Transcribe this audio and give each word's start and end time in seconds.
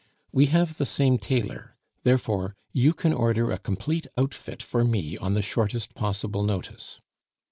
We 0.31 0.47
have 0.47 0.77
the 0.79 0.85
same 0.87 1.19
tailor; 1.19 1.75
therefore, 2.01 2.55
you 2.73 2.91
can 2.95 3.13
order 3.13 3.51
a 3.51 3.59
complete 3.59 4.07
outfit 4.17 4.63
for 4.63 4.83
me 4.83 5.15
on 5.19 5.35
the 5.35 5.43
shortest 5.43 5.93
possible 5.93 6.41
notice. 6.41 6.99